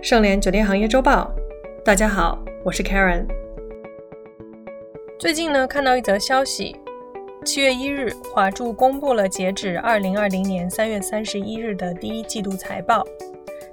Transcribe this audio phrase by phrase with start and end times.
[0.00, 1.28] 盛联酒店行业周报，
[1.84, 3.26] 大家好，我是 Karen。
[5.18, 6.76] 最近呢，看到一则消息，
[7.44, 13.04] 七月一日，华住公布了截止二零二零年三月三十一日的第一季度财报。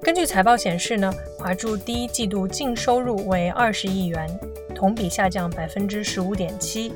[0.01, 4.27] 根据财报显示呢，华住第一季度净收入为二十亿元，
[4.73, 6.91] 同比下降百分之十五点七，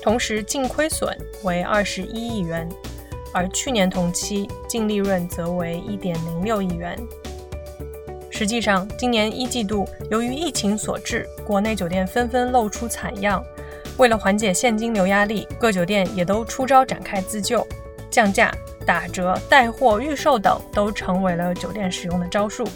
[0.00, 2.68] 同时净亏损为二十一亿元，
[3.34, 6.96] 而去年同期净利润则为一点零六亿元。
[8.32, 13.44] 实际上，今年一季度由于疫情所致，国内酒店纷纷露出惨样。
[13.98, 17.64] 为了缓解现金流压力，各酒店也都出招展开自救，
[18.10, 18.50] 降价、
[18.86, 22.66] 打折、带货、预售等都成为了酒店使用的招数。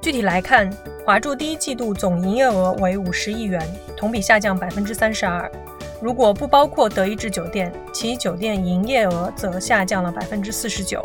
[0.00, 0.70] 具体来看，
[1.04, 3.60] 华住第一季度总营业额为五十亿元，
[3.94, 5.52] 同比下降百分之三十二。
[6.00, 11.04] 如果不包括德意志酒店，其酒店营业额则下降了百分之四十九。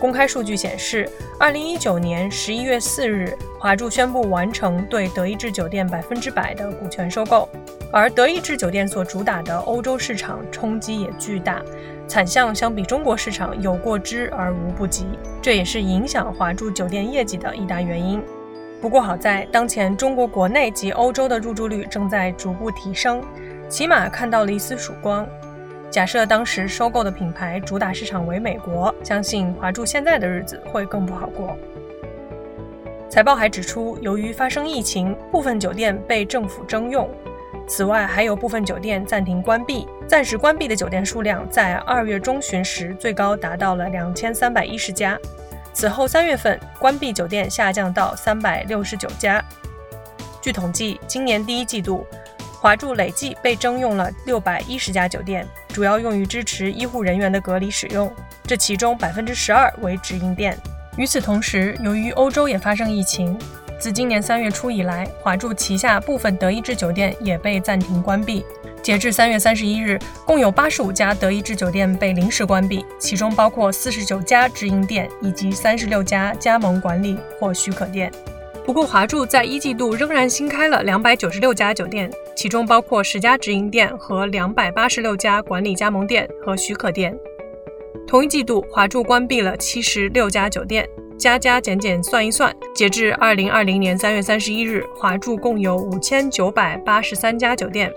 [0.00, 1.06] 公开数据显示，
[1.38, 7.46] 二零一九年十一月四日，华住宣布完成对德意志酒店百分之百的股权收购，
[7.92, 11.60] 而德意志酒店所主打的欧洲市场冲击也巨大，
[12.08, 15.04] 惨象相比中国市场有过之而无不及，
[15.42, 18.22] 这也是影响华住酒店业绩的一大原因。
[18.80, 23.22] 不过好在当前中国国内及欧洲的入住率正在逐步提升，
[23.68, 25.28] 起码看到了一丝曙光。
[25.90, 31.56] 假设当时收购的品牌主打市场为美国，相信华住现在的日子会更不好过。
[33.08, 37.10] 财报还指出，由于发生疫情，部分酒店被政府征用，
[37.66, 39.84] 此外还有部分酒店暂停关闭。
[40.06, 45.18] 暂时关闭的酒店数量在二月中旬时最高达到了两千三百一十家，
[45.72, 49.44] 此后三月份关闭酒店下降到三百六十九家。
[50.40, 52.06] 据统计，今年第一季度。
[52.60, 58.12] 华住累计被征用了六百一十家酒店，主要用于支持医护人员的隔离使用，
[58.44, 60.56] 这其中百分之十二为直营店。
[60.96, 63.38] 与此同时，由于欧洲也发生疫情，
[63.78, 68.44] 自今年三月初以来，华住旗下部分德意志酒店也被暂停关闭。
[68.82, 78.10] 截至三月三十一日，共有八十五家德意志酒店被临时关闭，其中包括四十九家直营店以及三十六家加盟管理或许可店。
[78.64, 87.16] 不过，华住在一季度仍然新开了两百九十六家酒店，其中包括十家直营店和两百八十六家管理加盟店和许可店。
[88.06, 90.88] 同一季度，华住关闭了七十六家酒店，
[91.18, 97.92] 加加减减算一算，截至二零二零年三月三十一日，华住共有五千九百八十三家酒店。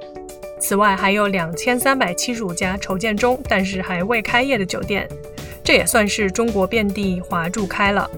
[0.59, 5.07] 此外，还有两千三百七十五家筹建中但是还未开业的酒店，
[5.63, 8.09] 这也算是中国遍地华住开了。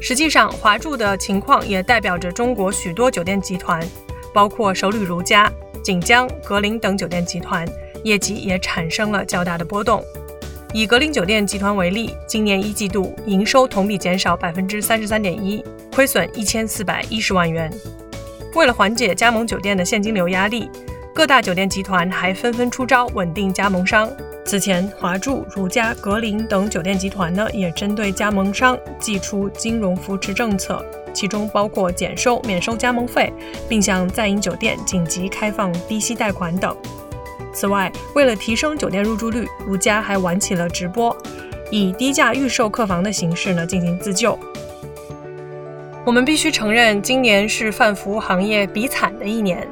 [0.00, 3.82] 实际上，华住的情况也代表着中国许多酒店集团，
[4.32, 5.50] 包括首旅如家、
[5.82, 7.66] 锦江、格林等酒店集团，
[8.04, 10.04] 业绩也产生了较大的波动。
[10.72, 15.64] 以格林酒店集团为例，今年一季度营收同比减少百分之三十三点一，
[15.94, 17.72] 亏损一千四百一十万元。
[18.54, 20.70] 为了缓解加盟酒店的现金流压力，
[21.14, 24.10] 各大酒店集团还纷纷出招稳定加盟商。
[24.46, 30.80] 此前，华住、如家、格林等酒店集团呢，也针对加盟商寄出金融扶持政策，
[31.12, 33.32] 其中包括减收、免收加盟费，
[33.68, 36.74] 并向在营酒店紧急开放低息贷款等。
[37.52, 41.14] 此外，为了提升酒店入住率，如家还玩起了直播，
[41.72, 44.38] 以低价预售客房的形式呢进行自救。
[46.04, 49.66] 我们必须承认，今年是泛服务行业比惨的一年，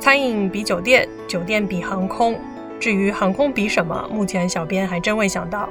[0.00, 2.36] 餐饮比酒店，酒店比航空。
[2.80, 5.68] 至于航空比什么，目前小编还真未想到，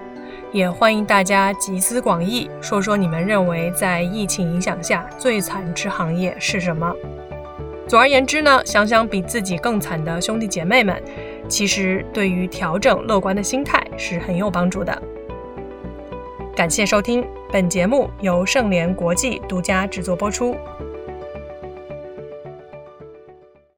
[0.51, 6.91] 也欢迎大家集思广益，说说你们认为在疫情影响下最惨之行业是什么。
[7.87, 10.99] 总而言之呢，想想比自己更惨的兄弟姐妹们，
[11.47, 15.01] 其实对于调整乐观的心态是很有帮助的。
[16.55, 20.55] 感谢收听本节目，由盛联国际独家制作播出。